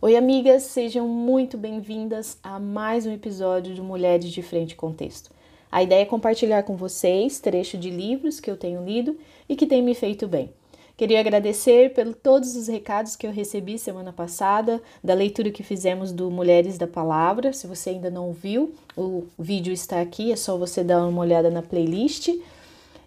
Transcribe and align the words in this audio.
Oi, 0.00 0.14
amigas, 0.14 0.62
sejam 0.62 1.08
muito 1.08 1.58
bem-vindas 1.58 2.38
a 2.40 2.60
mais 2.60 3.04
um 3.04 3.10
episódio 3.10 3.74
do 3.74 3.82
Mulheres 3.82 4.30
de 4.30 4.42
Frente 4.42 4.76
Contexto. 4.76 5.32
A 5.72 5.82
ideia 5.82 6.02
é 6.02 6.06
compartilhar 6.06 6.62
com 6.62 6.76
vocês 6.76 7.40
trecho 7.40 7.76
de 7.76 7.90
livros 7.90 8.38
que 8.38 8.48
eu 8.48 8.56
tenho 8.56 8.84
lido 8.84 9.18
e 9.48 9.56
que 9.56 9.66
têm 9.66 9.82
me 9.82 9.96
feito 9.96 10.28
bem. 10.28 10.52
Queria 10.96 11.18
agradecer 11.18 11.94
por 11.94 12.14
todos 12.14 12.54
os 12.54 12.68
recados 12.68 13.16
que 13.16 13.26
eu 13.26 13.32
recebi 13.32 13.76
semana 13.76 14.12
passada, 14.12 14.80
da 15.02 15.14
leitura 15.14 15.50
que 15.50 15.64
fizemos 15.64 16.12
do 16.12 16.30
Mulheres 16.30 16.78
da 16.78 16.86
Palavra. 16.86 17.52
Se 17.52 17.66
você 17.66 17.90
ainda 17.90 18.08
não 18.08 18.32
viu, 18.32 18.72
o 18.96 19.24
vídeo 19.36 19.72
está 19.72 20.00
aqui, 20.00 20.30
é 20.30 20.36
só 20.36 20.56
você 20.56 20.84
dar 20.84 21.04
uma 21.04 21.22
olhada 21.22 21.50
na 21.50 21.60
playlist. 21.60 22.28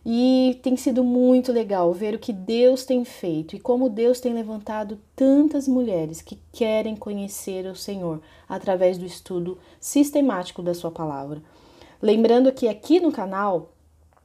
E 0.03 0.59
tem 0.63 0.75
sido 0.75 1.03
muito 1.03 1.51
legal 1.51 1.93
ver 1.93 2.15
o 2.15 2.19
que 2.19 2.33
Deus 2.33 2.83
tem 2.83 3.05
feito 3.05 3.55
e 3.55 3.59
como 3.59 3.87
Deus 3.87 4.19
tem 4.19 4.33
levantado 4.33 4.99
tantas 5.15 5.67
mulheres 5.67 6.23
que 6.23 6.39
querem 6.51 6.95
conhecer 6.95 7.67
o 7.67 7.75
Senhor 7.75 8.19
através 8.49 8.97
do 8.97 9.05
estudo 9.05 9.59
sistemático 9.79 10.63
da 10.63 10.73
Sua 10.73 10.89
palavra. 10.89 11.43
Lembrando 12.01 12.51
que 12.51 12.67
aqui 12.67 12.99
no 12.99 13.11
canal 13.11 13.73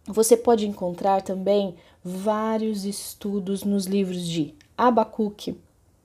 você 0.06 0.34
pode 0.34 0.66
encontrar 0.66 1.20
também 1.20 1.74
vários 2.02 2.86
estudos 2.86 3.62
nos 3.62 3.84
livros 3.84 4.26
de 4.26 4.54
Abacuque, 4.78 5.58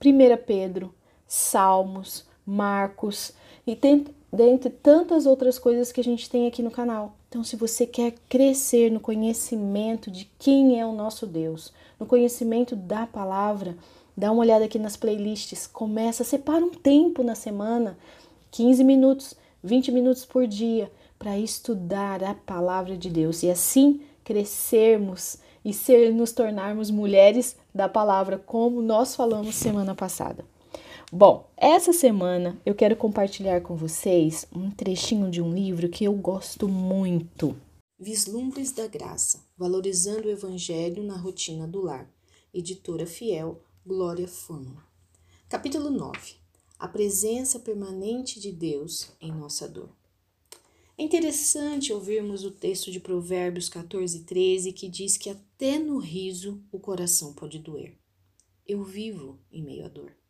1 0.04 0.36
Pedro, 0.44 0.92
Salmos, 1.26 2.26
Marcos 2.44 3.32
e 3.66 3.74
dentre 4.30 4.70
tantas 4.70 5.24
outras 5.24 5.58
coisas 5.58 5.90
que 5.90 6.00
a 6.00 6.04
gente 6.04 6.28
tem 6.28 6.46
aqui 6.46 6.62
no 6.62 6.70
canal. 6.70 7.16
Então, 7.32 7.42
se 7.42 7.56
você 7.56 7.86
quer 7.86 8.12
crescer 8.28 8.92
no 8.92 9.00
conhecimento 9.00 10.10
de 10.10 10.30
quem 10.38 10.78
é 10.78 10.84
o 10.84 10.92
nosso 10.92 11.26
Deus, 11.26 11.72
no 11.98 12.04
conhecimento 12.04 12.76
da 12.76 13.06
palavra, 13.06 13.74
dá 14.14 14.30
uma 14.30 14.42
olhada 14.42 14.66
aqui 14.66 14.78
nas 14.78 14.98
playlists, 14.98 15.66
começa, 15.66 16.24
separa 16.24 16.62
um 16.62 16.68
tempo 16.68 17.22
na 17.22 17.34
semana, 17.34 17.96
15 18.50 18.84
minutos, 18.84 19.34
20 19.64 19.90
minutos 19.92 20.26
por 20.26 20.46
dia, 20.46 20.92
para 21.18 21.38
estudar 21.38 22.22
a 22.22 22.34
palavra 22.34 22.98
de 22.98 23.08
Deus 23.08 23.42
e 23.42 23.50
assim 23.50 24.02
crescermos 24.22 25.38
e 25.64 25.72
ser, 25.72 26.12
nos 26.12 26.32
tornarmos 26.32 26.90
mulheres 26.90 27.56
da 27.74 27.88
palavra, 27.88 28.36
como 28.36 28.82
nós 28.82 29.16
falamos 29.16 29.54
semana 29.54 29.94
passada. 29.94 30.44
Bom, 31.14 31.52
essa 31.58 31.92
semana 31.92 32.58
eu 32.64 32.74
quero 32.74 32.96
compartilhar 32.96 33.60
com 33.60 33.76
vocês 33.76 34.46
um 34.50 34.70
trechinho 34.70 35.30
de 35.30 35.42
um 35.42 35.52
livro 35.52 35.86
que 35.90 36.04
eu 36.04 36.14
gosto 36.14 36.66
muito. 36.66 37.54
Vislumbres 38.00 38.72
da 38.72 38.86
Graça, 38.86 39.44
valorizando 39.54 40.26
o 40.26 40.30
Evangelho 40.30 41.02
na 41.02 41.14
rotina 41.14 41.68
do 41.68 41.82
lar. 41.82 42.10
Editora 42.54 43.06
fiel, 43.06 43.62
Glória 43.84 44.26
Fama. 44.26 44.82
Capítulo 45.50 45.90
9. 45.90 46.36
A 46.78 46.88
presença 46.88 47.60
permanente 47.60 48.40
de 48.40 48.50
Deus 48.50 49.10
em 49.20 49.30
nossa 49.30 49.68
dor. 49.68 49.90
É 50.96 51.02
interessante 51.02 51.92
ouvirmos 51.92 52.42
o 52.42 52.50
texto 52.50 52.90
de 52.90 52.98
Provérbios 52.98 53.68
14, 53.68 54.20
13, 54.20 54.72
que 54.72 54.88
diz 54.88 55.18
que 55.18 55.28
até 55.28 55.78
no 55.78 55.98
riso 55.98 56.64
o 56.72 56.80
coração 56.80 57.34
pode 57.34 57.58
doer. 57.58 57.98
Eu 58.66 58.82
vivo 58.82 59.38
em 59.52 59.62
meio 59.62 59.84
à 59.84 59.88
dor. 59.88 60.21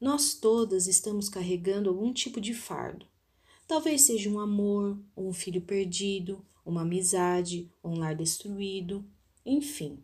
Nós 0.00 0.34
todas 0.34 0.86
estamos 0.86 1.28
carregando 1.28 1.90
algum 1.90 2.12
tipo 2.12 2.40
de 2.40 2.54
fardo. 2.54 3.04
Talvez 3.66 4.02
seja 4.02 4.30
um 4.30 4.38
amor, 4.38 4.96
um 5.16 5.32
filho 5.32 5.60
perdido, 5.60 6.44
uma 6.64 6.82
amizade, 6.82 7.70
um 7.82 7.98
lar 7.98 8.14
destruído, 8.14 9.04
enfim. 9.44 9.98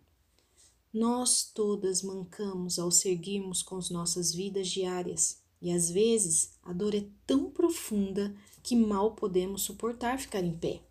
Nós 0.92 1.50
todas 1.54 2.02
mancamos 2.02 2.78
ao 2.78 2.90
seguirmos 2.90 3.62
com 3.62 3.76
as 3.76 3.88
nossas 3.88 4.34
vidas 4.34 4.68
diárias 4.68 5.42
e 5.62 5.70
às 5.70 5.88
vezes 5.88 6.58
a 6.62 6.72
dor 6.72 6.94
é 6.94 7.06
tão 7.26 7.50
profunda 7.50 8.34
que 8.62 8.74
mal 8.74 9.14
podemos 9.14 9.62
suportar 9.62 10.18
ficar 10.18 10.42
em 10.42 10.56
pé. 10.56 10.82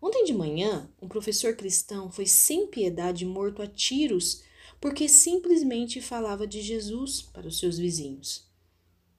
Ontem 0.00 0.24
de 0.24 0.32
manhã, 0.32 0.90
um 1.00 1.08
professor 1.08 1.54
cristão 1.56 2.10
foi 2.10 2.26
sem 2.26 2.66
piedade 2.66 3.24
morto 3.24 3.62
a 3.62 3.66
tiros 3.66 4.42
porque 4.80 5.08
simplesmente 5.08 6.00
falava 6.00 6.46
de 6.46 6.62
Jesus 6.62 7.20
para 7.20 7.46
os 7.46 7.58
seus 7.58 7.76
vizinhos. 7.78 8.48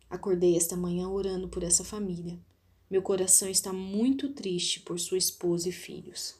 Acordei 0.09 0.57
esta 0.57 0.75
manhã 0.75 1.07
orando 1.07 1.47
por 1.47 1.63
essa 1.63 1.83
família. 1.83 2.39
Meu 2.89 3.01
coração 3.01 3.47
está 3.47 3.71
muito 3.71 4.29
triste 4.29 4.79
por 4.81 4.99
sua 4.99 5.17
esposa 5.17 5.69
e 5.69 5.71
filhos. 5.71 6.35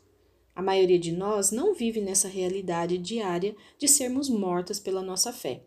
A 0.55 0.61
maioria 0.61 0.99
de 0.99 1.11
nós 1.11 1.51
não 1.51 1.73
vive 1.73 2.01
nessa 2.01 2.27
realidade 2.27 2.97
diária 2.97 3.55
de 3.77 3.87
sermos 3.87 4.27
mortas 4.27 4.79
pela 4.79 5.01
nossa 5.01 5.31
fé. 5.31 5.63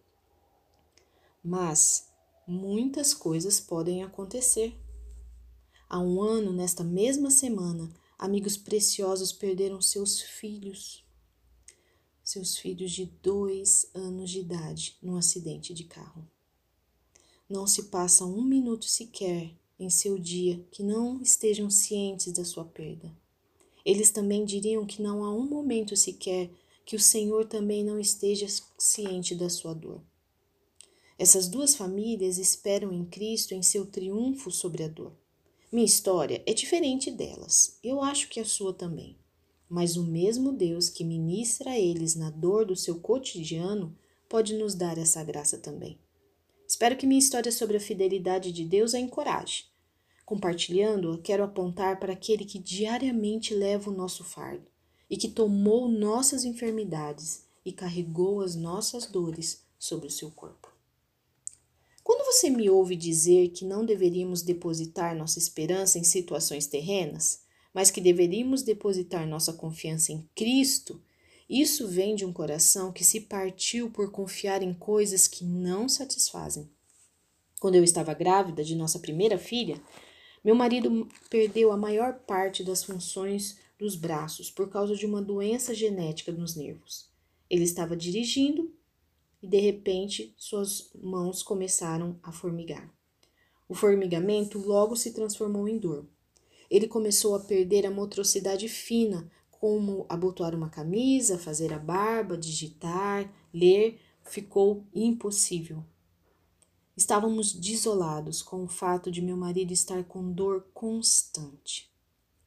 Mas 1.42 2.12
muitas 2.46 3.14
coisas 3.14 3.60
podem 3.60 4.02
acontecer. 4.02 4.76
Há 5.88 6.00
um 6.00 6.20
ano, 6.20 6.52
nesta 6.52 6.82
mesma 6.82 7.30
semana, 7.30 7.88
amigos 8.18 8.56
preciosos 8.56 9.32
perderam 9.32 9.80
seus 9.80 10.20
filhos 10.20 11.03
seus 12.34 12.56
filhos 12.56 12.90
de 12.90 13.06
dois 13.22 13.88
anos 13.94 14.28
de 14.28 14.40
idade 14.40 14.98
num 15.00 15.16
acidente 15.16 15.72
de 15.72 15.84
carro. 15.84 16.28
Não 17.48 17.64
se 17.64 17.84
passa 17.84 18.24
um 18.24 18.42
minuto 18.42 18.86
sequer 18.86 19.54
em 19.78 19.88
seu 19.88 20.18
dia 20.18 20.66
que 20.72 20.82
não 20.82 21.22
estejam 21.22 21.70
cientes 21.70 22.32
da 22.32 22.44
sua 22.44 22.64
perda. 22.64 23.16
Eles 23.84 24.10
também 24.10 24.44
diriam 24.44 24.84
que 24.84 25.00
não 25.00 25.22
há 25.22 25.32
um 25.32 25.46
momento 25.46 25.96
sequer 25.96 26.50
que 26.84 26.96
o 26.96 27.00
Senhor 27.00 27.46
também 27.46 27.84
não 27.84 28.00
esteja 28.00 28.46
ciente 28.76 29.34
da 29.36 29.48
sua 29.48 29.72
dor. 29.72 30.02
Essas 31.16 31.46
duas 31.46 31.76
famílias 31.76 32.38
esperam 32.38 32.92
em 32.92 33.04
Cristo 33.04 33.54
em 33.54 33.62
seu 33.62 33.86
triunfo 33.86 34.50
sobre 34.50 34.82
a 34.82 34.88
dor. 34.88 35.12
Minha 35.70 35.86
história 35.86 36.42
é 36.44 36.52
diferente 36.52 37.12
delas. 37.12 37.78
Eu 37.82 38.02
acho 38.02 38.28
que 38.28 38.40
a 38.40 38.44
sua 38.44 38.72
também. 38.72 39.16
Mas 39.68 39.96
o 39.96 40.04
mesmo 40.04 40.52
Deus 40.52 40.88
que 40.88 41.04
ministra 41.04 41.70
a 41.70 41.78
eles 41.78 42.14
na 42.14 42.30
dor 42.30 42.66
do 42.66 42.76
seu 42.76 43.00
cotidiano 43.00 43.96
pode 44.28 44.54
nos 44.54 44.74
dar 44.74 44.98
essa 44.98 45.22
graça 45.22 45.58
também. 45.58 45.98
Espero 46.66 46.96
que 46.96 47.06
minha 47.06 47.18
história 47.18 47.52
sobre 47.52 47.76
a 47.76 47.80
fidelidade 47.80 48.50
de 48.50 48.64
Deus 48.64 48.94
a 48.94 48.98
encoraje. 48.98 49.66
Compartilhando-a, 50.24 51.18
quero 51.18 51.44
apontar 51.44 52.00
para 52.00 52.14
aquele 52.14 52.44
que 52.44 52.58
diariamente 52.58 53.54
leva 53.54 53.90
o 53.90 53.94
nosso 53.94 54.24
fardo 54.24 54.66
e 55.08 55.16
que 55.16 55.28
tomou 55.28 55.88
nossas 55.88 56.44
enfermidades 56.44 57.44
e 57.64 57.72
carregou 57.72 58.40
as 58.40 58.54
nossas 58.54 59.06
dores 59.06 59.62
sobre 59.78 60.06
o 60.06 60.10
seu 60.10 60.30
corpo. 60.30 60.72
Quando 62.02 62.24
você 62.26 62.50
me 62.50 62.68
ouve 62.68 62.96
dizer 62.96 63.48
que 63.50 63.64
não 63.64 63.84
deveríamos 63.84 64.42
depositar 64.42 65.16
nossa 65.16 65.38
esperança 65.38 65.98
em 65.98 66.04
situações 66.04 66.66
terrenas, 66.66 67.43
mas 67.74 67.90
que 67.90 68.00
deveríamos 68.00 68.62
depositar 68.62 69.26
nossa 69.26 69.52
confiança 69.52 70.12
em 70.12 70.28
Cristo, 70.32 71.02
isso 71.50 71.88
vem 71.88 72.14
de 72.14 72.24
um 72.24 72.32
coração 72.32 72.92
que 72.92 73.04
se 73.04 73.22
partiu 73.22 73.90
por 73.90 74.12
confiar 74.12 74.62
em 74.62 74.72
coisas 74.72 75.26
que 75.26 75.44
não 75.44 75.88
satisfazem. 75.88 76.70
Quando 77.60 77.74
eu 77.74 77.82
estava 77.82 78.14
grávida 78.14 78.62
de 78.62 78.76
nossa 78.76 79.00
primeira 79.00 79.36
filha, 79.36 79.82
meu 80.42 80.54
marido 80.54 81.08
perdeu 81.28 81.72
a 81.72 81.76
maior 81.76 82.20
parte 82.20 82.62
das 82.62 82.84
funções 82.84 83.58
dos 83.76 83.96
braços 83.96 84.50
por 84.50 84.70
causa 84.70 84.94
de 84.94 85.04
uma 85.04 85.20
doença 85.20 85.74
genética 85.74 86.30
nos 86.30 86.54
nervos. 86.54 87.08
Ele 87.50 87.64
estava 87.64 87.96
dirigindo 87.96 88.72
e 89.42 89.48
de 89.48 89.58
repente 89.58 90.32
suas 90.36 90.90
mãos 90.94 91.42
começaram 91.42 92.18
a 92.22 92.30
formigar. 92.30 92.88
O 93.68 93.74
formigamento 93.74 94.58
logo 94.58 94.94
se 94.94 95.12
transformou 95.12 95.66
em 95.66 95.78
dor 95.78 96.06
ele 96.70 96.88
começou 96.88 97.34
a 97.34 97.40
perder 97.40 97.86
a 97.86 97.90
motricidade 97.90 98.68
fina, 98.68 99.30
como 99.50 100.04
abotoar 100.08 100.54
uma 100.54 100.68
camisa, 100.68 101.38
fazer 101.38 101.72
a 101.72 101.78
barba, 101.78 102.36
digitar, 102.36 103.32
ler, 103.52 103.98
ficou 104.22 104.84
impossível. 104.94 105.84
Estávamos 106.96 107.52
desolados 107.52 108.42
com 108.42 108.62
o 108.64 108.68
fato 108.68 109.10
de 109.10 109.20
meu 109.20 109.36
marido 109.36 109.72
estar 109.72 110.04
com 110.04 110.30
dor 110.30 110.66
constante. 110.72 111.90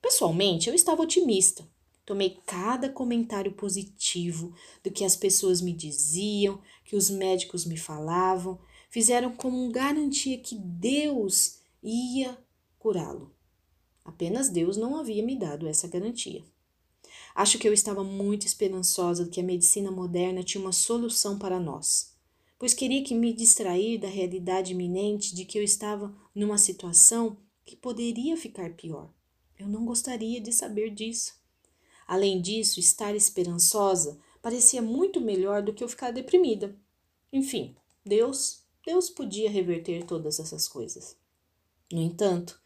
Pessoalmente, 0.01 0.69
eu 0.69 0.75
estava 0.75 1.01
otimista. 1.01 1.67
Tomei 2.05 2.39
cada 2.45 2.89
comentário 2.89 3.51
positivo 3.51 4.53
do 4.81 4.89
que 4.89 5.03
as 5.03 5.17
pessoas 5.17 5.59
me 5.59 5.73
diziam, 5.73 6.61
que 6.85 6.95
os 6.95 7.09
médicos 7.09 7.65
me 7.65 7.75
falavam, 7.75 8.57
fizeram 8.89 9.35
como 9.35 9.69
garantia 9.69 10.37
que 10.37 10.55
Deus 10.55 11.59
ia 11.83 12.37
curá-lo. 12.79 13.36
Apenas 14.07 14.47
Deus 14.47 14.77
não 14.77 14.95
havia 14.95 15.21
me 15.21 15.37
dado 15.37 15.67
essa 15.67 15.85
garantia. 15.85 16.41
Acho 17.35 17.59
que 17.59 17.67
eu 17.67 17.73
estava 17.73 18.05
muito 18.05 18.47
esperançosa 18.47 19.25
de 19.25 19.29
que 19.29 19.41
a 19.41 19.43
medicina 19.43 19.91
moderna 19.91 20.41
tinha 20.41 20.61
uma 20.61 20.71
solução 20.71 21.37
para 21.37 21.59
nós, 21.59 22.15
pois 22.57 22.73
queria 22.73 23.03
que 23.03 23.13
me 23.13 23.33
distrair 23.33 23.99
da 23.99 24.07
realidade 24.07 24.71
iminente 24.71 25.35
de 25.35 25.43
que 25.43 25.59
eu 25.59 25.63
estava 25.63 26.15
numa 26.33 26.57
situação 26.57 27.37
que 27.65 27.75
poderia 27.75 28.37
ficar 28.37 28.73
pior. 28.75 29.11
Eu 29.59 29.67
não 29.67 29.85
gostaria 29.85 30.39
de 30.39 30.53
saber 30.53 30.89
disso. 30.89 31.35
Além 32.07 32.41
disso, 32.41 32.79
estar 32.79 33.13
esperançosa 33.13 34.17
parecia 34.41 34.81
muito 34.81 35.19
melhor 35.19 35.61
do 35.61 35.73
que 35.73 35.83
eu 35.83 35.89
ficar 35.89 36.11
deprimida. 36.11 36.79
Enfim, 37.33 37.75
Deus 38.05 38.65
Deus 38.85 39.09
podia 39.09 39.51
reverter 39.51 40.05
todas 40.05 40.39
essas 40.39 40.65
coisas. 40.65 41.17
No 41.91 42.01
entanto, 42.01 42.57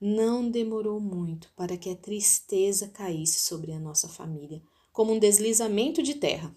não 0.00 0.48
demorou 0.48 1.00
muito 1.00 1.50
para 1.56 1.76
que 1.76 1.90
a 1.90 1.96
tristeza 1.96 2.88
caísse 2.88 3.40
sobre 3.40 3.72
a 3.72 3.80
nossa 3.80 4.08
família, 4.08 4.62
como 4.92 5.12
um 5.12 5.18
deslizamento 5.18 6.02
de 6.02 6.14
terra. 6.14 6.54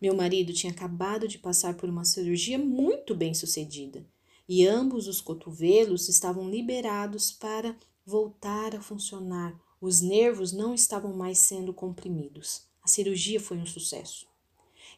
Meu 0.00 0.14
marido 0.14 0.52
tinha 0.52 0.72
acabado 0.72 1.28
de 1.28 1.38
passar 1.38 1.74
por 1.74 1.88
uma 1.88 2.04
cirurgia 2.04 2.58
muito 2.58 3.14
bem 3.14 3.34
sucedida 3.34 4.06
e 4.48 4.66
ambos 4.66 5.08
os 5.08 5.20
cotovelos 5.20 6.08
estavam 6.08 6.48
liberados 6.50 7.32
para 7.32 7.76
voltar 8.04 8.74
a 8.74 8.80
funcionar. 8.80 9.58
Os 9.80 10.00
nervos 10.00 10.52
não 10.52 10.74
estavam 10.74 11.14
mais 11.14 11.38
sendo 11.38 11.72
comprimidos. 11.72 12.62
A 12.82 12.88
cirurgia 12.88 13.40
foi 13.40 13.56
um 13.56 13.66
sucesso. 13.66 14.26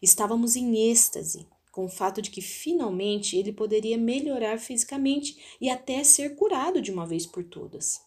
Estávamos 0.02 0.56
em 0.56 0.90
êxtase 0.90 1.46
com 1.76 1.84
o 1.84 1.90
fato 1.90 2.22
de 2.22 2.30
que 2.30 2.40
finalmente 2.40 3.36
ele 3.36 3.52
poderia 3.52 3.98
melhorar 3.98 4.58
fisicamente 4.58 5.36
e 5.60 5.68
até 5.68 6.02
ser 6.02 6.34
curado 6.34 6.80
de 6.80 6.90
uma 6.90 7.06
vez 7.06 7.26
por 7.26 7.44
todas. 7.44 8.00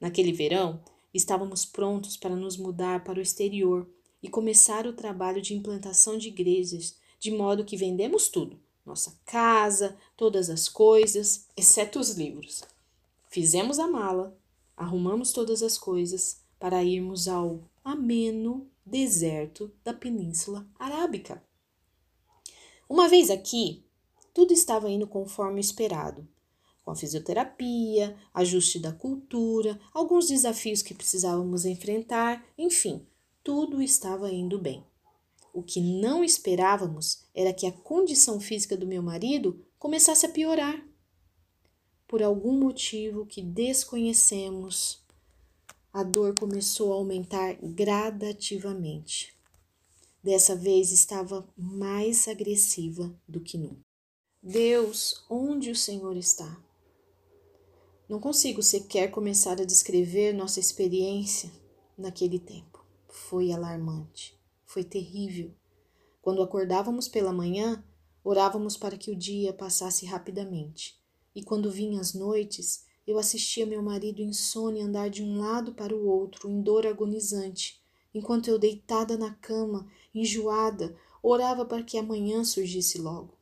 Naquele 0.00 0.32
verão, 0.32 0.80
estávamos 1.12 1.64
prontos 1.64 2.16
para 2.16 2.36
nos 2.36 2.56
mudar 2.56 3.02
para 3.02 3.18
o 3.18 3.22
exterior 3.22 3.90
e 4.22 4.28
começar 4.28 4.86
o 4.86 4.92
trabalho 4.92 5.42
de 5.42 5.52
implantação 5.52 6.16
de 6.16 6.28
igrejas, 6.28 6.96
de 7.18 7.32
modo 7.32 7.64
que 7.64 7.76
vendemos 7.76 8.28
tudo 8.28 8.56
nossa 8.84 9.18
casa, 9.24 9.96
todas 10.16 10.48
as 10.48 10.68
coisas, 10.68 11.48
exceto 11.56 11.98
os 11.98 12.10
livros. 12.10 12.62
Fizemos 13.28 13.80
a 13.80 13.88
mala, 13.88 14.38
arrumamos 14.76 15.32
todas 15.32 15.60
as 15.60 15.76
coisas 15.76 16.40
para 16.56 16.84
irmos 16.84 17.26
ao 17.26 17.68
ameno 17.82 18.70
deserto 18.84 19.72
da 19.82 19.92
Península 19.92 20.64
Arábica. 20.78 21.42
Uma 22.88 23.08
vez 23.08 23.30
aqui, 23.30 23.84
tudo 24.32 24.52
estava 24.52 24.88
indo 24.88 25.08
conforme 25.08 25.60
esperado, 25.60 26.26
com 26.84 26.92
a 26.92 26.94
fisioterapia, 26.94 28.16
ajuste 28.32 28.78
da 28.78 28.92
cultura, 28.92 29.78
alguns 29.92 30.28
desafios 30.28 30.82
que 30.82 30.94
precisávamos 30.94 31.64
enfrentar, 31.64 32.46
enfim, 32.56 33.04
tudo 33.42 33.82
estava 33.82 34.30
indo 34.30 34.56
bem. 34.56 34.84
O 35.52 35.64
que 35.64 35.80
não 35.80 36.22
esperávamos 36.22 37.24
era 37.34 37.52
que 37.52 37.66
a 37.66 37.72
condição 37.72 38.38
física 38.38 38.76
do 38.76 38.86
meu 38.86 39.02
marido 39.02 39.66
começasse 39.80 40.24
a 40.24 40.28
piorar. 40.28 40.86
Por 42.06 42.22
algum 42.22 42.52
motivo 42.52 43.26
que 43.26 43.42
desconhecemos, 43.42 45.04
a 45.92 46.04
dor 46.04 46.38
começou 46.38 46.92
a 46.92 46.96
aumentar 46.96 47.56
gradativamente. 47.60 49.35
Dessa 50.26 50.56
vez 50.56 50.90
estava 50.90 51.48
mais 51.56 52.26
agressiva 52.26 53.16
do 53.28 53.40
que 53.40 53.56
nunca. 53.56 53.86
Deus, 54.42 55.24
onde 55.30 55.70
o 55.70 55.76
Senhor 55.76 56.16
está? 56.16 56.60
Não 58.08 58.18
consigo 58.18 58.60
sequer 58.60 59.12
começar 59.12 59.60
a 59.60 59.64
descrever 59.64 60.32
nossa 60.32 60.58
experiência 60.58 61.48
naquele 61.96 62.40
tempo. 62.40 62.84
Foi 63.08 63.52
alarmante. 63.52 64.36
Foi 64.64 64.82
terrível. 64.82 65.54
Quando 66.20 66.42
acordávamos 66.42 67.06
pela 67.06 67.32
manhã, 67.32 67.84
orávamos 68.24 68.76
para 68.76 68.96
que 68.96 69.12
o 69.12 69.16
dia 69.16 69.52
passasse 69.52 70.06
rapidamente. 70.06 71.00
E 71.36 71.42
quando 71.44 71.70
vinham 71.70 72.00
as 72.00 72.14
noites, 72.14 72.84
eu 73.06 73.16
assistia 73.16 73.64
meu 73.64 73.80
marido 73.80 74.20
insone 74.20 74.82
andar 74.82 75.08
de 75.08 75.22
um 75.22 75.38
lado 75.38 75.72
para 75.72 75.94
o 75.94 76.04
outro, 76.04 76.50
em 76.50 76.60
dor 76.60 76.84
agonizante, 76.84 77.80
enquanto 78.16 78.48
eu, 78.48 78.58
deitada 78.58 79.14
na 79.18 79.34
cama, 79.34 79.86
enjoada, 80.14 80.96
orava 81.22 81.66
para 81.66 81.82
que 81.82 81.98
amanhã 81.98 82.42
surgisse 82.44 82.96
logo. 82.96 83.34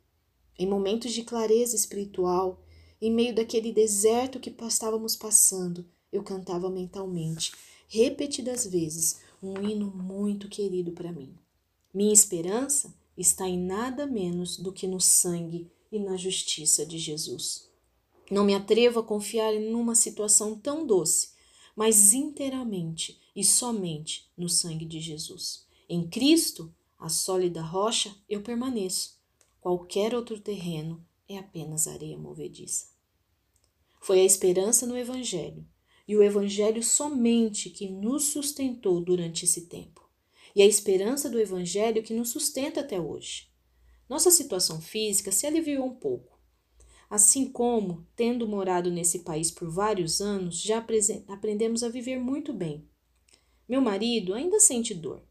Em 0.58 0.66
momentos 0.66 1.12
de 1.12 1.22
clareza 1.22 1.76
espiritual, 1.76 2.60
em 3.00 3.08
meio 3.08 3.32
daquele 3.32 3.72
deserto 3.72 4.40
que 4.40 4.52
estávamos 4.66 5.14
passando, 5.14 5.86
eu 6.12 6.24
cantava 6.24 6.68
mentalmente, 6.68 7.52
repetidas 7.86 8.66
vezes, 8.66 9.20
um 9.40 9.62
hino 9.62 9.92
muito 9.94 10.48
querido 10.48 10.90
para 10.90 11.12
mim. 11.12 11.38
Minha 11.92 12.12
esperança 12.12 12.92
está 13.16 13.48
em 13.48 13.58
nada 13.58 14.08
menos 14.08 14.56
do 14.56 14.72
que 14.72 14.88
no 14.88 15.00
sangue 15.00 15.70
e 15.92 16.00
na 16.00 16.16
justiça 16.16 16.84
de 16.84 16.98
Jesus. 16.98 17.70
Não 18.28 18.42
me 18.42 18.54
atrevo 18.54 18.98
a 18.98 19.04
confiar 19.04 19.54
em 19.54 19.72
uma 19.72 19.94
situação 19.94 20.58
tão 20.58 20.84
doce, 20.84 21.28
mas 21.76 22.12
inteiramente 22.12 23.22
e 23.34 23.44
somente 23.44 24.30
no 24.36 24.48
sangue 24.48 24.84
de 24.84 25.00
Jesus. 25.00 25.66
Em 25.88 26.08
Cristo, 26.08 26.74
a 26.98 27.08
sólida 27.08 27.62
rocha, 27.62 28.14
eu 28.28 28.42
permaneço. 28.42 29.18
Qualquer 29.60 30.14
outro 30.14 30.40
terreno 30.40 31.04
é 31.28 31.38
apenas 31.38 31.86
areia 31.86 32.18
movediça. 32.18 32.86
Foi 34.00 34.20
a 34.20 34.24
esperança 34.24 34.86
no 34.86 34.96
Evangelho 34.96 35.66
e 36.06 36.16
o 36.16 36.22
Evangelho 36.22 36.82
somente 36.82 37.70
que 37.70 37.88
nos 37.88 38.24
sustentou 38.24 39.00
durante 39.00 39.44
esse 39.44 39.62
tempo, 39.62 40.06
e 40.54 40.62
a 40.62 40.66
esperança 40.66 41.30
do 41.30 41.40
Evangelho 41.40 42.02
que 42.02 42.14
nos 42.14 42.28
sustenta 42.28 42.80
até 42.80 43.00
hoje. 43.00 43.50
Nossa 44.08 44.30
situação 44.30 44.80
física 44.80 45.32
se 45.32 45.46
aliviou 45.46 45.86
um 45.86 45.94
pouco. 45.94 46.38
Assim 47.08 47.50
como, 47.50 48.06
tendo 48.14 48.46
morado 48.46 48.90
nesse 48.90 49.20
país 49.20 49.50
por 49.50 49.70
vários 49.70 50.20
anos, 50.20 50.60
já 50.60 50.84
aprendemos 51.28 51.82
a 51.82 51.88
viver 51.88 52.18
muito 52.18 52.52
bem. 52.52 52.86
Meu 53.68 53.80
marido 53.80 54.34
ainda 54.34 54.60
sente 54.60 54.94
dor. 54.94 55.22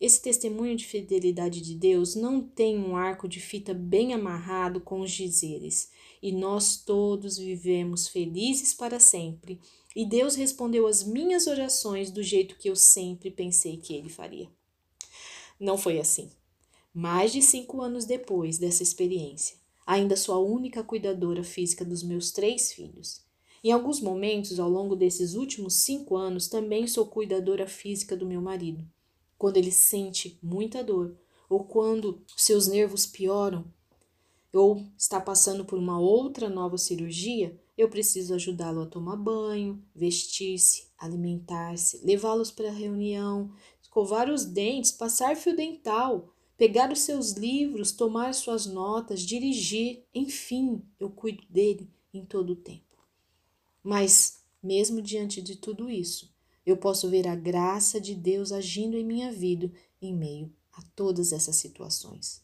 Esse 0.00 0.22
testemunho 0.22 0.76
de 0.76 0.86
fidelidade 0.86 1.60
de 1.60 1.74
Deus 1.74 2.14
não 2.14 2.40
tem 2.40 2.78
um 2.78 2.96
arco 2.96 3.28
de 3.28 3.40
fita 3.40 3.74
bem 3.74 4.14
amarrado 4.14 4.80
com 4.80 5.00
os 5.00 5.10
dizeres, 5.10 5.90
e 6.22 6.30
nós 6.30 6.76
todos 6.76 7.36
vivemos 7.36 8.08
felizes 8.08 8.72
para 8.72 9.00
sempre 9.00 9.60
e 9.98 10.04
Deus 10.04 10.36
respondeu 10.36 10.86
às 10.86 11.02
minhas 11.02 11.48
orações 11.48 12.08
do 12.10 12.22
jeito 12.22 12.56
que 12.56 12.70
eu 12.70 12.76
sempre 12.76 13.32
pensei 13.32 13.76
que 13.78 13.92
ele 13.92 14.08
faria. 14.08 14.48
Não 15.58 15.76
foi 15.76 15.98
assim. 15.98 16.30
Mais 16.94 17.32
de 17.32 17.42
cinco 17.42 17.80
anos 17.80 18.04
depois 18.04 18.58
dessa 18.58 18.84
experiência, 18.84 19.56
ainda 19.84 20.16
sou 20.16 20.36
a 20.36 20.38
única 20.38 20.84
cuidadora 20.84 21.42
física 21.42 21.84
dos 21.84 22.04
meus 22.04 22.30
três 22.30 22.72
filhos. 22.72 23.26
Em 23.62 23.72
alguns 23.72 24.00
momentos 24.00 24.60
ao 24.60 24.70
longo 24.70 24.94
desses 24.94 25.34
últimos 25.34 25.74
cinco 25.74 26.16
anos, 26.16 26.48
também 26.48 26.86
sou 26.86 27.06
cuidadora 27.06 27.66
física 27.66 28.16
do 28.16 28.26
meu 28.26 28.40
marido. 28.40 28.84
Quando 29.36 29.56
ele 29.56 29.72
sente 29.72 30.38
muita 30.42 30.82
dor, 30.82 31.16
ou 31.48 31.64
quando 31.64 32.22
seus 32.36 32.66
nervos 32.68 33.06
pioram, 33.06 33.64
ou 34.52 34.82
está 34.96 35.20
passando 35.20 35.64
por 35.64 35.78
uma 35.78 35.98
outra 35.98 36.48
nova 36.48 36.78
cirurgia, 36.78 37.58
eu 37.76 37.88
preciso 37.88 38.34
ajudá-lo 38.34 38.82
a 38.82 38.86
tomar 38.86 39.16
banho, 39.16 39.82
vestir-se, 39.94 40.88
alimentar-se, 40.98 42.04
levá-los 42.04 42.50
para 42.50 42.68
a 42.68 42.72
reunião, 42.72 43.52
escovar 43.80 44.30
os 44.30 44.44
dentes, 44.44 44.90
passar 44.90 45.36
fio 45.36 45.54
dental, 45.54 46.34
pegar 46.56 46.90
os 46.90 47.00
seus 47.00 47.32
livros, 47.32 47.92
tomar 47.92 48.34
suas 48.34 48.66
notas, 48.66 49.20
dirigir, 49.20 50.04
enfim, 50.14 50.82
eu 50.98 51.08
cuido 51.08 51.44
dele 51.48 51.88
em 52.12 52.24
todo 52.24 52.54
o 52.54 52.56
tempo. 52.56 52.87
Mas, 53.88 54.40
mesmo 54.62 55.00
diante 55.00 55.40
de 55.40 55.56
tudo 55.56 55.88
isso, 55.88 56.30
eu 56.66 56.76
posso 56.76 57.08
ver 57.08 57.26
a 57.26 57.34
graça 57.34 57.98
de 57.98 58.14
Deus 58.14 58.52
agindo 58.52 58.98
em 58.98 59.02
minha 59.02 59.32
vida 59.32 59.72
em 60.02 60.14
meio 60.14 60.54
a 60.74 60.82
todas 60.94 61.32
essas 61.32 61.56
situações. 61.56 62.42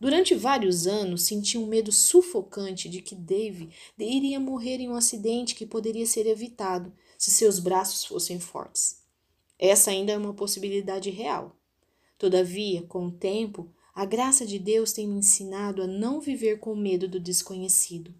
Durante 0.00 0.34
vários 0.34 0.86
anos, 0.86 1.24
senti 1.24 1.58
um 1.58 1.66
medo 1.66 1.92
sufocante 1.92 2.88
de 2.88 3.02
que 3.02 3.14
Dave 3.14 3.68
iria 3.98 4.40
morrer 4.40 4.80
em 4.80 4.88
um 4.88 4.94
acidente 4.94 5.54
que 5.54 5.66
poderia 5.66 6.06
ser 6.06 6.26
evitado 6.26 6.90
se 7.18 7.30
seus 7.30 7.58
braços 7.58 8.02
fossem 8.06 8.40
fortes. 8.40 9.02
Essa 9.58 9.90
ainda 9.90 10.12
é 10.12 10.16
uma 10.16 10.32
possibilidade 10.32 11.10
real. 11.10 11.54
Todavia, 12.16 12.80
com 12.84 13.08
o 13.08 13.12
tempo, 13.12 13.70
a 13.94 14.06
graça 14.06 14.46
de 14.46 14.58
Deus 14.58 14.94
tem 14.94 15.06
me 15.06 15.18
ensinado 15.18 15.82
a 15.82 15.86
não 15.86 16.22
viver 16.22 16.58
com 16.58 16.74
medo 16.74 17.06
do 17.06 17.20
desconhecido. 17.20 18.14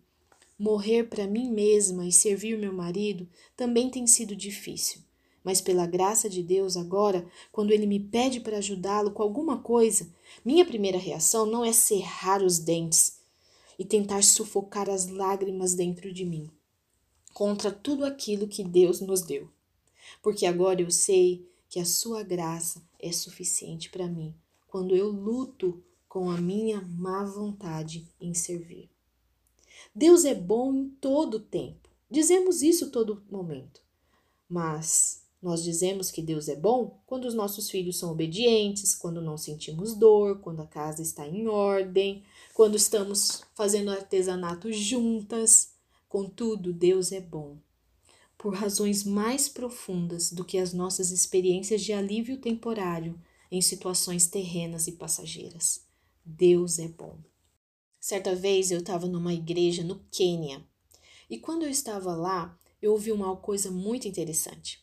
Morrer 0.59 1.05
para 1.05 1.27
mim 1.27 1.51
mesma 1.51 2.07
e 2.07 2.13
servir 2.13 2.57
meu 2.59 2.73
marido 2.73 3.29
também 3.57 3.91
tem 3.91 4.07
sido 4.07 4.35
difícil. 4.35 5.03
Mas 5.45 5.61
pela 5.61 5.87
graça 5.87 6.29
de 6.29 6.43
Deus, 6.43 6.77
agora, 6.77 7.29
quando 7.53 7.71
ele 7.71 7.87
me 7.87 8.01
pede 8.01 8.41
para 8.41 8.59
ajudá-lo 8.59 9.11
com 9.11 9.23
alguma 9.23 9.59
coisa, 9.59 10.13
minha 10.45 10.65
primeira 10.65 10.99
reação 10.99 11.47
não 11.47 11.65
é 11.65 11.73
cerrar 11.73 12.43
os 12.43 12.59
dentes 12.59 13.21
e 13.79 13.85
tentar 13.85 14.25
sufocar 14.25 14.89
as 14.89 15.09
lágrimas 15.09 15.75
dentro 15.75 16.13
de 16.13 16.25
mim 16.25 16.51
contra 17.35 17.71
tudo 17.71 18.07
aquilo 18.07 18.49
que 18.49 18.65
Deus 18.65 19.03
nos 19.03 19.21
deu. 19.21 19.51
Porque 20.23 20.47
agora 20.47 20.81
eu 20.81 20.91
sei 20.91 21.47
que 21.69 21.79
a 21.79 21.85
sua 21.85 22.23
graça 22.23 22.83
é 22.99 23.13
suficiente 23.13 23.91
para 23.91 24.07
mim 24.07 24.35
quando 24.67 24.97
eu 24.97 25.11
luto 25.11 25.85
com 26.09 26.31
a 26.31 26.41
minha 26.41 26.81
má 26.81 27.25
vontade 27.25 28.09
em 28.19 28.33
servir. 28.33 28.96
Deus 29.95 30.25
é 30.25 30.35
bom 30.35 30.75
em 30.75 30.89
todo 30.89 31.41
tempo. 31.41 31.89
Dizemos 32.11 32.63
isso 32.63 32.91
todo 32.91 33.23
momento. 33.31 33.81
Mas 34.49 35.27
Nós 35.47 35.63
dizemos 35.63 36.11
que 36.11 36.23
Deus 36.23 36.49
é 36.49 36.57
bom 36.57 36.99
quando 37.07 37.27
os 37.27 37.35
nossos 37.35 37.71
filhos 37.71 37.99
são 37.99 38.11
obedientes, 38.11 38.95
quando 38.95 39.21
não 39.21 39.37
sentimos 39.37 39.95
dor, 39.95 40.41
quando 40.41 40.61
a 40.61 40.67
casa 40.67 41.03
está 41.03 41.27
em 41.27 41.47
ordem, 41.47 42.25
quando 42.55 42.77
estamos 42.77 43.43
fazendo 43.55 43.91
artesanato 43.91 44.73
juntas. 44.73 45.73
Contudo, 46.09 46.73
Deus 46.73 47.13
é 47.13 47.21
bom 47.21 47.59
por 48.39 48.55
razões 48.55 49.05
mais 49.05 49.49
profundas 49.49 50.31
do 50.33 50.45
que 50.45 50.59
as 50.59 50.73
nossas 50.73 51.11
experiências 51.11 51.83
de 51.83 51.93
alívio 51.93 52.39
temporário 52.39 53.19
em 53.51 53.61
situações 53.63 54.27
terrenas 54.27 54.87
e 54.87 54.93
passageiras. 54.93 55.81
Deus 56.25 56.79
é 56.79 56.89
bom. 56.89 57.19
Certa 58.07 58.37
vez 58.37 58.71
eu 58.71 58.79
estava 58.79 59.09
numa 59.09 59.35
igreja 59.35 59.83
no 59.83 59.99
Quênia 60.13 60.65
e 61.29 61.41
quando 61.41 61.65
eu 61.65 61.69
estava 61.69 62.15
lá, 62.15 62.57
eu 62.81 62.93
ouvi 62.93 63.11
uma 63.11 63.37
coisa 63.37 63.69
muito 63.69 64.07
interessante. 64.07 64.81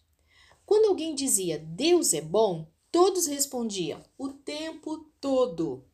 Quando 0.65 0.89
alguém 0.89 1.15
dizia 1.15 1.57
Deus 1.57 2.13
é 2.13 2.19
bom, 2.19 2.69
todos 2.91 3.25
respondiam 3.25 4.03
o 4.17 4.27
tempo 4.27 5.09
todo. 5.21 5.85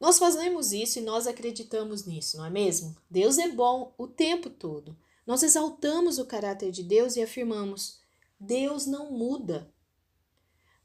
Nós 0.00 0.18
fazemos 0.18 0.72
isso 0.72 0.98
e 0.98 1.02
nós 1.02 1.26
acreditamos 1.26 2.06
nisso, 2.06 2.38
não 2.38 2.46
é 2.46 2.50
mesmo? 2.50 2.96
Deus 3.10 3.36
é 3.36 3.48
bom 3.48 3.92
o 3.98 4.08
tempo 4.08 4.48
todo. 4.48 4.96
Nós 5.26 5.42
exaltamos 5.42 6.18
o 6.18 6.24
caráter 6.24 6.70
de 6.70 6.82
Deus 6.82 7.16
e 7.16 7.22
afirmamos: 7.22 8.00
Deus 8.40 8.86
não 8.86 9.12
muda. 9.12 9.70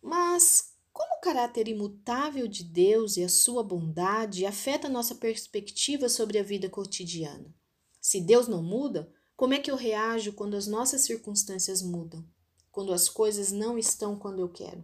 Mas 0.02 0.71
como 0.94 1.16
o 1.16 1.22
caráter 1.22 1.68
imutável 1.68 2.48
de 2.48 2.64
Deus 2.64 3.18
e 3.18 3.24
a 3.24 3.30
sua 3.30 3.64
bondade 3.64 4.46
afeta 4.46 4.90
nossa 4.90 5.16
perspectiva 5.16 6.10
sobre 6.10 6.38
a 6.38 6.44
vida 6.44 6.70
cotidiana? 6.70 7.54
Se 8.00 8.20
Deus 8.20 8.48
não 8.48 8.64
muda, 8.64 9.12
como 9.36 9.54
é 9.54 9.60
que 9.60 9.72
eu 9.72 9.76
reajo 9.76 10.34
quando 10.34 10.56
as 10.56 10.68
nossas 10.68 11.02
circunstâncias 11.02 11.82
mudam? 11.82 12.26
Quando 12.72 12.94
as 12.94 13.10
coisas 13.10 13.52
não 13.52 13.78
estão 13.78 14.18
quando 14.18 14.40
eu 14.40 14.50
quero? 14.50 14.84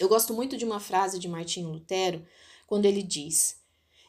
Eu 0.00 0.08
gosto 0.08 0.34
muito 0.34 0.56
de 0.56 0.64
uma 0.64 0.80
frase 0.80 1.18
de 1.18 1.28
Martinho 1.28 1.70
Lutero, 1.70 2.26
quando 2.66 2.86
ele 2.86 3.02
diz: 3.02 3.60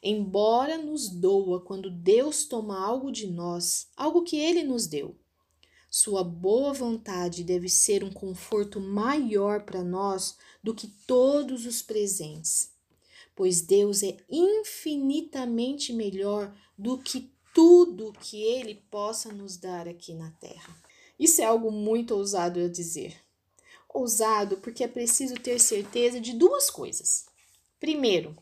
Embora 0.02 0.78
nos 0.78 1.10
doa 1.10 1.62
quando 1.62 1.92
Deus 1.92 2.46
toma 2.46 2.84
algo 2.84 3.12
de 3.12 3.28
nós, 3.28 3.88
algo 3.96 4.24
que 4.24 4.38
ele 4.38 4.64
nos 4.64 4.88
deu, 4.88 5.16
sua 5.96 6.24
boa 6.24 6.74
vontade 6.74 7.44
deve 7.44 7.70
ser 7.70 8.04
um 8.04 8.12
conforto 8.12 8.80
maior 8.82 9.62
para 9.62 9.84
nós 9.84 10.36
do 10.64 10.74
que 10.74 10.88
todos 10.88 11.68
os 11.68 11.84
presentes, 11.84 12.72
pois 13.36 13.62
Deus 13.62 14.02
é 14.02 14.18
infinitamente 14.28 15.94
melhor 15.94 16.52
do 16.76 16.98
que 16.98 17.32
tudo 17.54 18.12
que 18.20 18.42
ele 18.42 18.82
possa 18.90 19.32
nos 19.32 19.56
dar 19.56 19.88
aqui 19.88 20.16
na 20.16 20.32
terra. 20.32 20.76
Isso 21.20 21.42
é 21.42 21.46
algo 21.46 21.72
muito 21.72 22.16
ousado 22.16 22.60
a 22.60 22.68
dizer. 22.68 23.16
Ousado 23.88 24.58
porque 24.58 24.84
é 24.84 24.88
preciso 24.88 25.36
ter 25.36 25.60
certeza 25.60 26.20
de 26.20 26.34
duas 26.34 26.72
coisas. 26.72 27.28
Primeiro, 27.80 28.36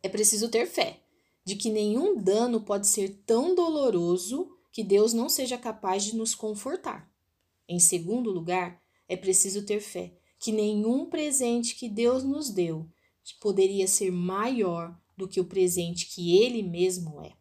é 0.00 0.08
preciso 0.08 0.48
ter 0.48 0.68
fé 0.68 1.00
de 1.44 1.56
que 1.56 1.70
nenhum 1.70 2.16
dano 2.16 2.60
pode 2.60 2.86
ser 2.86 3.20
tão 3.26 3.52
doloroso 3.52 4.55
que 4.76 4.84
Deus 4.84 5.14
não 5.14 5.30
seja 5.30 5.56
capaz 5.56 6.04
de 6.04 6.14
nos 6.14 6.34
confortar. 6.34 7.10
Em 7.66 7.80
segundo 7.80 8.30
lugar, 8.30 8.78
é 9.08 9.16
preciso 9.16 9.62
ter 9.62 9.80
fé 9.80 10.12
que 10.38 10.52
nenhum 10.52 11.06
presente 11.06 11.74
que 11.74 11.88
Deus 11.88 12.22
nos 12.22 12.50
deu 12.50 12.86
poderia 13.40 13.88
ser 13.88 14.12
maior 14.12 14.94
do 15.16 15.26
que 15.26 15.40
o 15.40 15.46
presente 15.46 16.04
que 16.04 16.36
Ele 16.36 16.62
mesmo 16.62 17.22
é. 17.22 17.32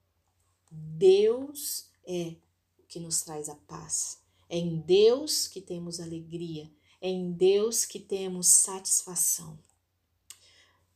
Deus 0.71 1.89
é 2.07 2.37
o 2.79 2.83
que 2.87 3.01
nos 3.01 3.21
traz 3.23 3.49
a 3.49 3.55
paz. 3.55 4.21
É 4.47 4.57
em 4.57 4.79
Deus 4.79 5.45
que 5.45 5.59
temos 5.59 5.99
alegria. 5.99 6.71
É 7.01 7.09
em 7.09 7.33
Deus 7.33 7.83
que 7.83 7.99
temos 7.99 8.47
satisfação. 8.47 9.59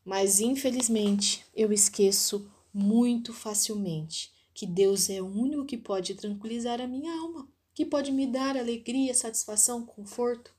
Mas 0.06 0.40
infelizmente 0.40 1.46
eu 1.54 1.74
esqueço 1.74 2.50
muito 2.74 3.34
facilmente 3.34 4.39
que 4.60 4.68
Deus 4.68 5.10
é 5.10 5.22
o 5.22 5.26
único 5.26 5.64
que 5.64 5.78
pode 5.78 6.16
tranquilizar 6.16 6.82
a 6.82 6.88
minha 6.88 7.18
alma, 7.18 7.48
que 7.74 7.86
pode 7.86 8.12
me 8.12 8.28
dar 8.28 8.58
alegria, 8.58 9.14
satisfação, 9.16 9.86
conforto. 9.86 10.54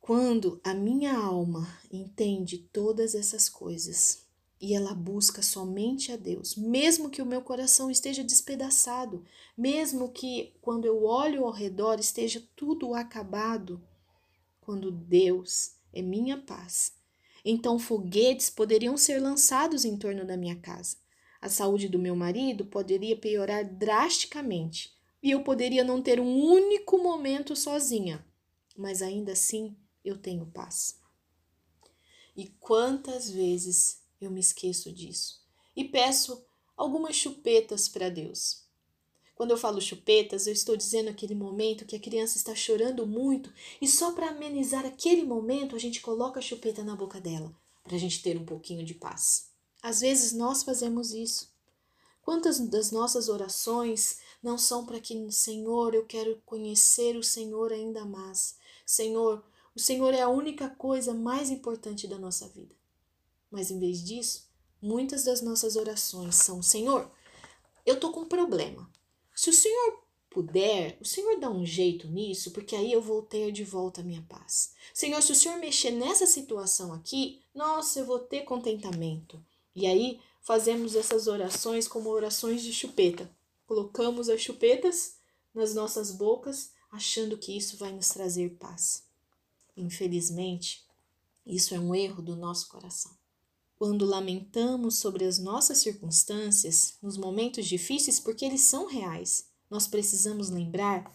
Quando 0.00 0.60
a 0.62 0.72
minha 0.72 1.12
alma 1.12 1.66
entende 1.90 2.56
todas 2.72 3.16
essas 3.16 3.48
coisas 3.48 4.24
e 4.60 4.74
ela 4.74 4.94
busca 4.94 5.42
somente 5.42 6.12
a 6.12 6.16
Deus, 6.16 6.54
mesmo 6.54 7.10
que 7.10 7.20
o 7.20 7.26
meu 7.26 7.42
coração 7.42 7.90
esteja 7.90 8.22
despedaçado, 8.22 9.24
mesmo 9.58 10.12
que 10.12 10.54
quando 10.62 10.84
eu 10.84 11.02
olho 11.02 11.44
ao 11.44 11.50
redor 11.50 11.98
esteja 11.98 12.46
tudo 12.54 12.94
acabado, 12.94 13.82
quando 14.60 14.92
Deus 14.92 15.72
é 15.92 16.00
minha 16.00 16.40
paz, 16.40 16.92
então 17.44 17.76
foguetes 17.76 18.50
poderiam 18.50 18.96
ser 18.96 19.18
lançados 19.18 19.84
em 19.84 19.96
torno 19.96 20.24
da 20.24 20.36
minha 20.36 20.54
casa 20.54 21.02
a 21.44 21.48
saúde 21.50 21.90
do 21.90 21.98
meu 21.98 22.16
marido 22.16 22.64
poderia 22.64 23.14
piorar 23.14 23.70
drasticamente 23.70 24.96
e 25.22 25.30
eu 25.30 25.44
poderia 25.44 25.84
não 25.84 26.00
ter 26.00 26.18
um 26.18 26.42
único 26.42 26.96
momento 26.96 27.54
sozinha, 27.54 28.26
mas 28.74 29.02
ainda 29.02 29.32
assim 29.32 29.76
eu 30.02 30.16
tenho 30.16 30.46
paz. 30.46 30.98
E 32.34 32.46
quantas 32.58 33.30
vezes 33.30 34.02
eu 34.18 34.30
me 34.30 34.40
esqueço 34.40 34.90
disso 34.90 35.44
e 35.76 35.84
peço 35.84 36.42
algumas 36.74 37.14
chupetas 37.14 37.90
para 37.90 38.08
Deus. 38.08 38.64
Quando 39.34 39.50
eu 39.50 39.58
falo 39.58 39.82
chupetas, 39.82 40.46
eu 40.46 40.52
estou 40.54 40.78
dizendo 40.78 41.10
aquele 41.10 41.34
momento 41.34 41.84
que 41.84 41.96
a 41.96 42.00
criança 42.00 42.38
está 42.38 42.54
chorando 42.54 43.06
muito 43.06 43.52
e 43.82 43.86
só 43.86 44.12
para 44.12 44.30
amenizar 44.30 44.86
aquele 44.86 45.24
momento 45.24 45.76
a 45.76 45.78
gente 45.78 46.00
coloca 46.00 46.38
a 46.38 46.42
chupeta 46.42 46.82
na 46.82 46.96
boca 46.96 47.20
dela, 47.20 47.54
para 47.82 47.96
a 47.96 48.00
gente 48.00 48.22
ter 48.22 48.38
um 48.38 48.46
pouquinho 48.46 48.82
de 48.82 48.94
paz. 48.94 49.52
Às 49.84 50.00
vezes 50.00 50.32
nós 50.32 50.62
fazemos 50.62 51.12
isso. 51.12 51.52
Quantas 52.22 52.58
das 52.58 52.90
nossas 52.90 53.28
orações 53.28 54.18
não 54.42 54.56
são 54.56 54.86
para 54.86 54.98
que, 54.98 55.30
Senhor, 55.30 55.94
eu 55.94 56.06
quero 56.06 56.40
conhecer 56.46 57.18
o 57.18 57.22
Senhor 57.22 57.70
ainda 57.70 58.02
mais. 58.02 58.56
Senhor, 58.86 59.44
o 59.76 59.78
Senhor 59.78 60.14
é 60.14 60.22
a 60.22 60.28
única 60.30 60.70
coisa 60.70 61.12
mais 61.12 61.50
importante 61.50 62.08
da 62.08 62.18
nossa 62.18 62.48
vida. 62.48 62.74
Mas 63.50 63.70
em 63.70 63.78
vez 63.78 64.02
disso, 64.02 64.48
muitas 64.80 65.22
das 65.22 65.42
nossas 65.42 65.76
orações 65.76 66.36
são: 66.36 66.62
Senhor, 66.62 67.10
eu 67.84 68.00
tô 68.00 68.10
com 68.10 68.20
um 68.20 68.28
problema. 68.28 68.90
Se 69.36 69.50
o 69.50 69.52
Senhor 69.52 70.02
puder, 70.30 70.96
o 70.98 71.04
Senhor 71.04 71.38
dá 71.38 71.50
um 71.50 71.66
jeito 71.66 72.08
nisso, 72.08 72.52
porque 72.52 72.74
aí 72.74 72.90
eu 72.90 73.02
vou 73.02 73.20
ter 73.20 73.52
de 73.52 73.64
volta 73.64 74.00
a 74.00 74.04
minha 74.04 74.24
paz. 74.30 74.72
Senhor, 74.94 75.20
se 75.20 75.32
o 75.32 75.36
Senhor 75.36 75.58
mexer 75.58 75.90
nessa 75.90 76.24
situação 76.24 76.90
aqui, 76.90 77.42
nossa, 77.54 77.98
eu 77.98 78.06
vou 78.06 78.18
ter 78.18 78.44
contentamento. 78.44 79.44
E 79.74 79.86
aí 79.86 80.20
fazemos 80.40 80.94
essas 80.94 81.26
orações 81.26 81.88
como 81.88 82.10
orações 82.10 82.62
de 82.62 82.72
chupeta. 82.72 83.28
Colocamos 83.66 84.28
as 84.28 84.40
chupetas 84.40 85.16
nas 85.52 85.74
nossas 85.74 86.12
bocas, 86.12 86.72
achando 86.92 87.36
que 87.36 87.56
isso 87.56 87.76
vai 87.76 87.90
nos 87.90 88.08
trazer 88.08 88.56
paz. 88.56 89.04
Infelizmente, 89.76 90.84
isso 91.44 91.74
é 91.74 91.80
um 91.80 91.94
erro 91.94 92.22
do 92.22 92.36
nosso 92.36 92.68
coração. 92.68 93.12
Quando 93.76 94.04
lamentamos 94.04 94.98
sobre 94.98 95.24
as 95.24 95.38
nossas 95.38 95.78
circunstâncias, 95.78 96.96
nos 97.02 97.16
momentos 97.16 97.66
difíceis, 97.66 98.20
porque 98.20 98.44
eles 98.44 98.60
são 98.60 98.86
reais, 98.86 99.48
nós 99.68 99.88
precisamos 99.88 100.50
lembrar 100.50 101.12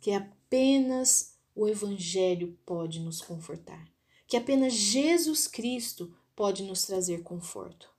que 0.00 0.10
apenas 0.10 1.36
o 1.54 1.68
Evangelho 1.68 2.58
pode 2.66 2.98
nos 2.98 3.20
confortar, 3.20 3.88
que 4.26 4.36
apenas 4.36 4.72
Jesus 4.72 5.46
Cristo 5.46 6.12
pode 6.34 6.64
nos 6.64 6.82
trazer 6.82 7.22
conforto 7.22 7.91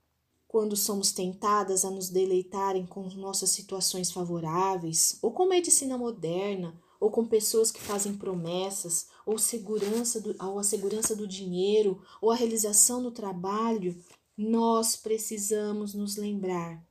quando 0.54 0.76
somos 0.76 1.10
tentadas 1.10 1.84
a 1.84 1.90
nos 1.90 2.08
deleitarem 2.08 2.86
com 2.86 3.08
nossas 3.16 3.50
situações 3.50 4.12
favoráveis, 4.12 5.18
ou 5.20 5.32
com 5.32 5.48
medicina 5.48 5.98
moderna, 5.98 6.80
ou 7.00 7.10
com 7.10 7.26
pessoas 7.26 7.72
que 7.72 7.80
fazem 7.80 8.16
promessas, 8.16 9.08
ou 9.26 9.36
segurança 9.36 10.20
do, 10.20 10.36
ou 10.40 10.60
a 10.60 10.62
segurança 10.62 11.16
do 11.16 11.26
dinheiro, 11.26 12.00
ou 12.20 12.30
a 12.30 12.36
realização 12.36 13.02
do 13.02 13.10
trabalho, 13.10 14.00
nós 14.38 14.94
precisamos 14.94 15.92
nos 15.92 16.14
lembrar 16.14 16.86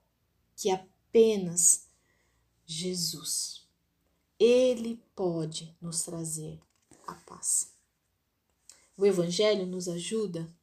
que 0.58 0.70
apenas 0.70 1.88
Jesus, 2.66 3.66
Ele 4.38 5.02
pode 5.16 5.74
nos 5.82 6.04
trazer 6.04 6.60
a 7.08 7.14
paz. 7.14 7.72
O 8.98 9.06
Evangelho 9.06 9.66
nos 9.66 9.88
ajuda 9.88 10.54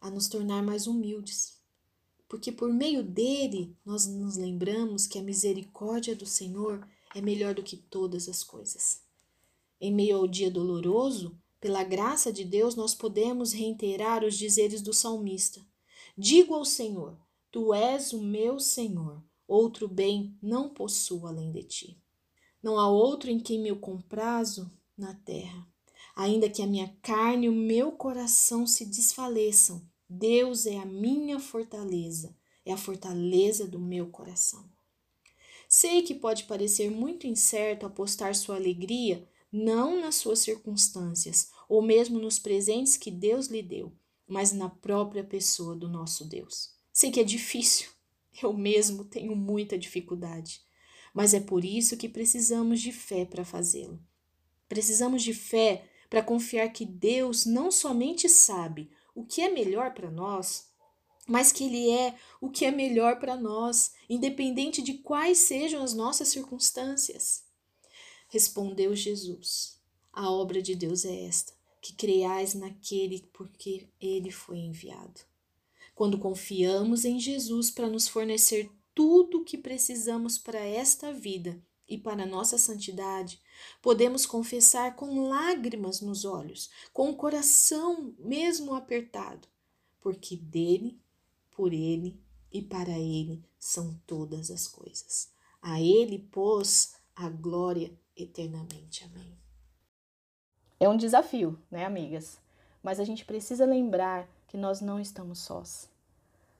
a 0.00 0.08
nos 0.08 0.28
tornar 0.28 0.62
mais 0.62 0.86
humildes 0.86 1.57
porque 2.28 2.52
por 2.52 2.72
meio 2.72 3.02
dele 3.02 3.74
nós 3.84 4.06
nos 4.06 4.36
lembramos 4.36 5.06
que 5.06 5.18
a 5.18 5.22
misericórdia 5.22 6.14
do 6.14 6.26
Senhor 6.26 6.86
é 7.14 7.20
melhor 7.20 7.54
do 7.54 7.62
que 7.62 7.76
todas 7.76 8.28
as 8.28 8.44
coisas. 8.44 9.00
Em 9.80 9.92
meio 9.92 10.16
ao 10.16 10.28
dia 10.28 10.50
doloroso, 10.50 11.38
pela 11.60 11.82
graça 11.82 12.32
de 12.32 12.44
Deus, 12.44 12.76
nós 12.76 12.94
podemos 12.94 13.52
reiterar 13.52 14.22
os 14.24 14.36
dizeres 14.36 14.82
do 14.82 14.92
salmista: 14.92 15.64
Digo 16.16 16.54
ao 16.54 16.64
Senhor: 16.64 17.16
Tu 17.50 17.72
és 17.72 18.12
o 18.12 18.22
meu 18.22 18.60
Senhor, 18.60 19.22
outro 19.46 19.88
bem 19.88 20.36
não 20.42 20.68
possuo 20.68 21.26
além 21.26 21.50
de 21.50 21.62
ti. 21.62 22.02
Não 22.62 22.78
há 22.78 22.88
outro 22.88 23.30
em 23.30 23.40
quem 23.40 23.60
me 23.60 23.74
comprazo 23.74 24.70
na 24.96 25.14
terra. 25.14 25.66
Ainda 26.14 26.50
que 26.50 26.60
a 26.60 26.66
minha 26.66 26.94
carne 27.00 27.46
e 27.46 27.48
o 27.48 27.54
meu 27.54 27.92
coração 27.92 28.66
se 28.66 28.84
desfaleçam, 28.84 29.88
Deus 30.08 30.64
é 30.64 30.78
a 30.78 30.86
minha 30.86 31.38
fortaleza, 31.38 32.34
é 32.64 32.72
a 32.72 32.78
fortaleza 32.78 33.66
do 33.66 33.78
meu 33.78 34.08
coração. 34.08 34.70
Sei 35.68 36.00
que 36.00 36.14
pode 36.14 36.44
parecer 36.44 36.90
muito 36.90 37.26
incerto 37.26 37.84
apostar 37.84 38.34
sua 38.34 38.56
alegria 38.56 39.28
não 39.52 40.00
nas 40.00 40.14
suas 40.14 40.38
circunstâncias 40.38 41.50
ou 41.68 41.82
mesmo 41.82 42.18
nos 42.18 42.38
presentes 42.38 42.96
que 42.96 43.10
Deus 43.10 43.48
lhe 43.48 43.62
deu, 43.62 43.92
mas 44.26 44.50
na 44.50 44.70
própria 44.70 45.22
pessoa 45.22 45.76
do 45.76 45.88
nosso 45.88 46.24
Deus. 46.24 46.74
Sei 46.90 47.10
que 47.10 47.20
é 47.20 47.24
difícil, 47.24 47.90
eu 48.42 48.54
mesmo 48.54 49.04
tenho 49.04 49.36
muita 49.36 49.76
dificuldade, 49.76 50.62
mas 51.12 51.34
é 51.34 51.40
por 51.40 51.66
isso 51.66 51.98
que 51.98 52.08
precisamos 52.08 52.80
de 52.80 52.92
fé 52.92 53.26
para 53.26 53.44
fazê-lo. 53.44 54.02
Precisamos 54.66 55.22
de 55.22 55.34
fé 55.34 55.84
para 56.08 56.22
confiar 56.22 56.68
que 56.70 56.86
Deus 56.86 57.44
não 57.44 57.70
somente 57.70 58.26
sabe 58.26 58.90
o 59.18 59.24
que 59.24 59.42
é 59.42 59.50
melhor 59.50 59.92
para 59.94 60.12
nós, 60.12 60.68
mas 61.26 61.50
que 61.50 61.64
Ele 61.64 61.90
é 61.90 62.14
o 62.40 62.48
que 62.48 62.64
é 62.64 62.70
melhor 62.70 63.18
para 63.18 63.34
nós, 63.34 63.92
independente 64.08 64.80
de 64.80 64.94
quais 64.94 65.38
sejam 65.38 65.82
as 65.82 65.92
nossas 65.92 66.28
circunstâncias. 66.28 67.42
Respondeu 68.28 68.94
Jesus: 68.94 69.80
A 70.12 70.30
obra 70.30 70.62
de 70.62 70.76
Deus 70.76 71.04
é 71.04 71.24
esta, 71.24 71.52
que 71.82 71.94
creiais 71.94 72.54
naquele 72.54 73.28
porque 73.32 73.88
ele 74.00 74.30
foi 74.30 74.58
enviado. 74.58 75.20
Quando 75.96 76.16
confiamos 76.16 77.04
em 77.04 77.18
Jesus 77.18 77.72
para 77.72 77.88
nos 77.88 78.06
fornecer 78.06 78.70
tudo 78.94 79.38
o 79.38 79.44
que 79.44 79.58
precisamos 79.58 80.38
para 80.38 80.60
esta 80.60 81.12
vida 81.12 81.60
e 81.88 81.98
para 81.98 82.24
nossa 82.24 82.56
santidade, 82.56 83.40
podemos 83.82 84.26
confessar 84.26 84.96
com 84.96 85.28
lágrimas 85.28 86.00
nos 86.00 86.24
olhos, 86.24 86.70
com 86.92 87.10
o 87.10 87.16
coração 87.16 88.14
mesmo 88.18 88.74
apertado, 88.74 89.46
porque 90.00 90.36
dele, 90.36 91.00
por 91.50 91.72
ele 91.72 92.20
e 92.52 92.62
para 92.62 92.98
ele 92.98 93.44
são 93.58 94.00
todas 94.06 94.50
as 94.50 94.66
coisas. 94.66 95.30
A 95.60 95.80
ele 95.80 96.18
pôs 96.18 96.94
a 97.14 97.28
glória 97.28 97.92
eternamente. 98.16 99.04
Amém. 99.04 99.36
É 100.80 100.88
um 100.88 100.96
desafio, 100.96 101.58
né, 101.70 101.84
amigas? 101.84 102.38
Mas 102.82 103.00
a 103.00 103.04
gente 103.04 103.24
precisa 103.24 103.66
lembrar 103.66 104.28
que 104.46 104.56
nós 104.56 104.80
não 104.80 105.00
estamos 105.00 105.40
sós. 105.40 105.90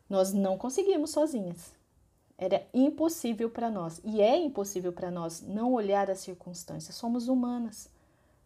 Nós 0.08 0.32
não 0.32 0.58
conseguimos 0.58 1.10
sozinhas. 1.10 1.77
Era 2.38 2.64
impossível 2.73 3.50
para 3.50 3.68
nós 3.68 4.00
e 4.04 4.23
é 4.23 4.38
impossível 4.38 4.92
para 4.92 5.11
nós 5.11 5.42
não 5.42 5.73
olhar 5.73 6.09
as 6.09 6.21
circunstâncias. 6.21 6.95
Somos 6.95 7.26
humanas. 7.26 7.90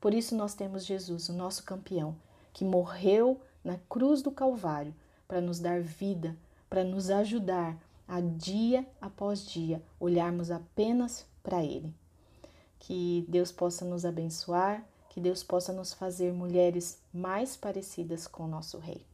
Por 0.00 0.14
isso 0.14 0.34
nós 0.34 0.54
temos 0.54 0.84
Jesus, 0.84 1.28
o 1.28 1.34
nosso 1.34 1.62
campeão, 1.62 2.16
que 2.52 2.64
morreu 2.64 3.38
na 3.62 3.76
cruz 3.88 4.22
do 4.22 4.32
Calvário 4.32 4.94
para 5.28 5.40
nos 5.40 5.60
dar 5.60 5.80
vida, 5.80 6.36
para 6.68 6.82
nos 6.82 7.10
ajudar 7.10 7.78
a 8.08 8.20
dia 8.20 8.86
após 9.00 9.46
dia 9.46 9.82
olharmos 10.00 10.50
apenas 10.50 11.24
para 11.42 11.62
Ele. 11.62 11.94
Que 12.78 13.24
Deus 13.28 13.52
possa 13.52 13.84
nos 13.84 14.04
abençoar, 14.04 14.84
que 15.08 15.20
Deus 15.20 15.42
possa 15.42 15.72
nos 15.72 15.92
fazer 15.92 16.32
mulheres 16.32 16.98
mais 17.12 17.56
parecidas 17.56 18.26
com 18.26 18.44
o 18.44 18.48
nosso 18.48 18.78
Rei. 18.78 19.04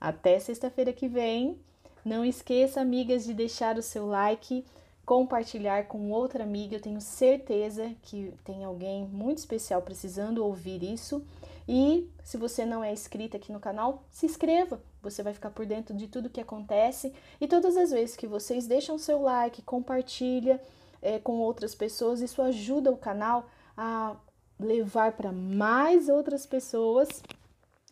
Até 0.00 0.40
sexta-feira 0.40 0.92
que 0.92 1.06
vem. 1.06 1.58
Não 2.04 2.24
esqueça, 2.24 2.80
amigas, 2.80 3.24
de 3.24 3.34
deixar 3.34 3.76
o 3.76 3.82
seu 3.82 4.06
like, 4.06 4.64
compartilhar 5.04 5.86
com 5.86 6.10
outra 6.10 6.44
amiga. 6.44 6.76
Eu 6.76 6.80
tenho 6.80 7.00
certeza 7.00 7.92
que 8.02 8.32
tem 8.44 8.64
alguém 8.64 9.06
muito 9.06 9.38
especial 9.38 9.82
precisando 9.82 10.44
ouvir 10.44 10.82
isso. 10.82 11.24
E 11.68 12.08
se 12.24 12.36
você 12.36 12.64
não 12.64 12.82
é 12.82 12.92
inscrita 12.92 13.36
aqui 13.36 13.52
no 13.52 13.60
canal, 13.60 14.02
se 14.10 14.26
inscreva. 14.26 14.80
Você 15.02 15.22
vai 15.22 15.32
ficar 15.32 15.50
por 15.50 15.66
dentro 15.66 15.94
de 15.94 16.08
tudo 16.08 16.30
que 16.30 16.40
acontece. 16.40 17.12
E 17.40 17.46
todas 17.46 17.76
as 17.76 17.90
vezes 17.90 18.16
que 18.16 18.26
vocês 18.26 18.66
deixam 18.66 18.98
seu 18.98 19.22
like, 19.22 19.62
compartilha, 19.62 20.60
é, 21.02 21.18
com 21.18 21.38
outras 21.38 21.74
pessoas, 21.74 22.20
isso 22.20 22.42
ajuda 22.42 22.90
o 22.90 22.96
canal 22.96 23.48
a 23.76 24.16
levar 24.58 25.12
para 25.12 25.32
mais 25.32 26.08
outras 26.08 26.44
pessoas 26.44 27.08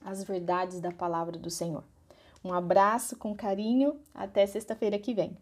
as 0.04 0.22
verdades 0.22 0.80
da 0.80 0.92
palavra 0.92 1.38
do 1.38 1.50
Senhor. 1.50 1.82
Um 2.48 2.54
abraço 2.54 3.14
com 3.14 3.34
carinho, 3.34 4.00
até 4.14 4.46
sexta-feira 4.46 4.98
que 4.98 5.12
vem. 5.12 5.36